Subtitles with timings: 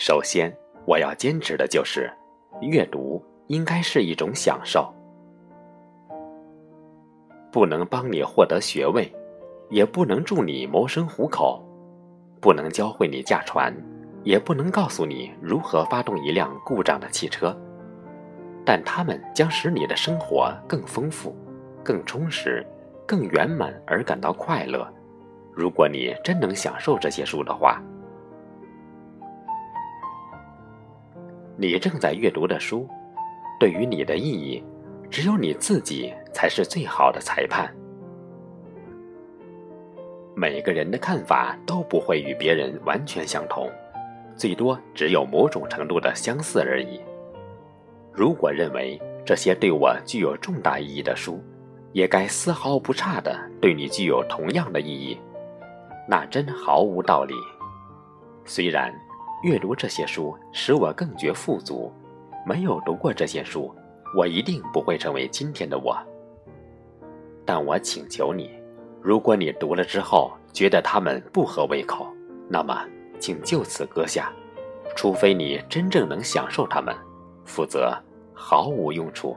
[0.00, 2.08] 首先，我要坚持的就是，
[2.60, 4.94] 阅读应该是一种享受，
[7.50, 9.12] 不能帮你获得学位，
[9.70, 11.60] 也不能助你谋生糊口，
[12.40, 13.74] 不能教会你驾船，
[14.22, 17.52] 也不能告诉你如何发动一辆故障的汽车，
[18.64, 21.34] 但它们将使你的生活更丰富、
[21.82, 22.64] 更充实、
[23.04, 24.88] 更圆满而感到快乐。
[25.52, 27.82] 如果你真能享受这些书的话。
[31.60, 32.88] 你正在阅读的书，
[33.58, 34.62] 对于你的意义，
[35.10, 37.68] 只有你自己才是最好的裁判。
[40.36, 43.68] 每个人的看法都不会与别人完全相同，
[44.36, 47.00] 最多只有某种程度的相似而已。
[48.12, 51.42] 如果认为这些对我具有重大意义的书，
[51.92, 55.18] 也该丝毫不差的对你具有同样的意义，
[56.08, 57.34] 那真毫无道理。
[58.44, 58.94] 虽然。
[59.42, 61.92] 阅读这些书使我更觉富足，
[62.44, 63.72] 没有读过这些书，
[64.16, 65.96] 我一定不会成为今天的我。
[67.44, 68.50] 但我请求你，
[69.00, 72.06] 如果你读了之后觉得它们不合胃口，
[72.48, 72.84] 那么
[73.20, 74.32] 请就此搁下，
[74.96, 76.94] 除非你真正能享受它们，
[77.44, 77.96] 否则
[78.34, 79.36] 毫无用处。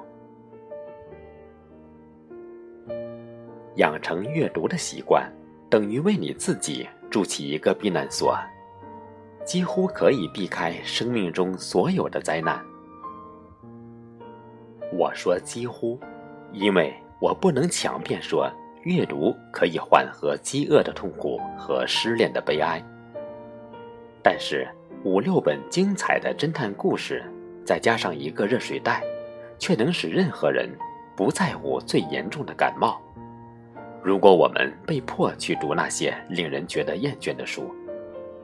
[3.75, 5.31] 养成阅读的习惯，
[5.69, 8.35] 等于为你自己筑起一个避难所。
[9.45, 12.63] 几乎可以避开生命中所有的灾难。
[14.93, 15.99] 我说几乎，
[16.51, 18.51] 因为我不能强辩说
[18.83, 22.83] 阅读可以缓和饥饿的痛苦和失恋的悲哀。
[24.21, 24.67] 但是
[25.03, 27.23] 五六本精彩的侦探故事，
[27.65, 29.01] 再加上一个热水袋，
[29.57, 30.69] 却能使任何人
[31.15, 33.01] 不在乎最严重的感冒。
[34.03, 37.73] 如果我们被迫去读那些令人觉得厌倦的书，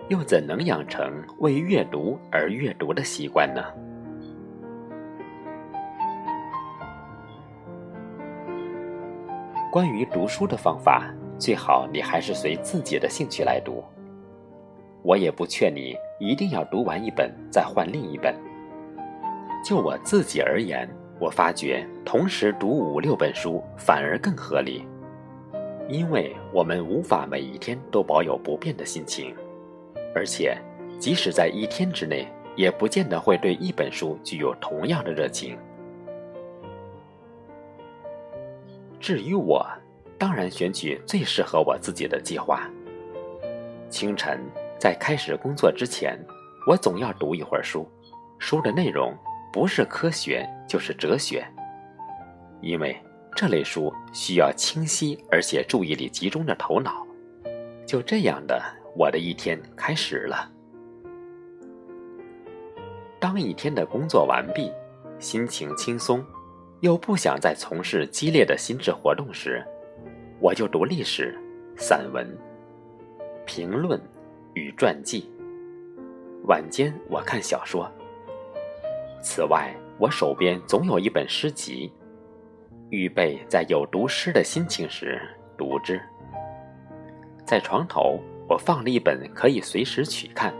[0.10, 3.62] 又怎能养成为阅读而阅读的习惯呢？
[9.70, 13.84] 关于读书的方法，最好你还是随自己的兴趣来读。
[15.04, 18.34] 我也不劝你一定要读完一本再换另一本。
[19.64, 20.90] 就我自己而言，
[21.20, 24.88] 我发觉同时读五六本书反而更合理，
[25.90, 29.36] 因为我们无法每一天都保有不变的心情。
[30.16, 30.58] 而且，
[31.00, 35.58] 即使在一天之内，也不见得会对一本书具有同样的热情。
[39.00, 39.66] 至于我，
[40.18, 42.70] 当然选取最适合我自己的计划。
[43.90, 44.40] 清晨
[44.80, 46.20] 在开始工作之前，
[46.68, 47.88] 我总要读一会儿书，
[48.40, 49.16] 书的内容
[49.54, 51.46] 不是科学就是哲学，
[52.60, 52.98] 因为
[53.36, 57.06] 这类书需要清晰而且注意力集中的头脑。
[57.86, 58.77] 就这样的。
[58.98, 60.52] 我的一天开始了。
[63.20, 64.72] 当一天的工作完毕，
[65.20, 66.26] 心情轻松，
[66.80, 69.64] 又不想再从事激烈的心智活动时，
[70.40, 71.38] 我就读历史、
[71.76, 72.28] 散文、
[73.46, 74.02] 评论
[74.56, 75.32] 与传记。
[76.46, 77.88] 晚间我看小说。
[79.22, 81.94] 此外，我手边总有一本诗集，
[82.90, 85.22] 预备在有读诗的心情时
[85.56, 86.02] 读之。
[87.46, 88.20] 在床头。
[88.50, 90.54] 我放了一本可以随时取看，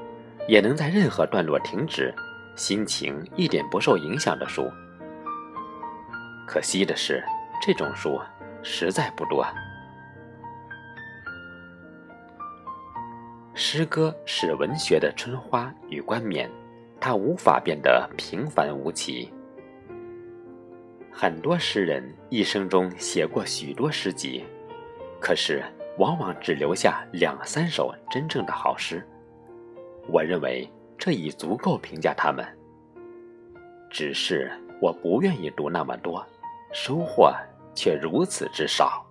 [0.48, 2.14] 也能在任何段落停止，
[2.56, 4.70] 心情一点不受影响的书。
[6.46, 7.24] 可惜的是，
[7.62, 8.20] 这种书
[8.62, 9.46] 实在不多。
[13.54, 16.50] 诗歌是文学的春花与冠冕，
[17.00, 19.32] 它无法变得平凡无奇。
[21.12, 24.46] 很多诗人一生中写过许多诗集，
[25.20, 25.64] 可是。
[25.98, 29.04] 往往只留下两三首真正的好诗，
[30.08, 32.46] 我认为这已足够评价他们。
[33.90, 34.52] 只是
[34.82, 36.24] 我不愿意读那么多，
[36.72, 37.34] 收获
[37.74, 39.07] 却如此之少。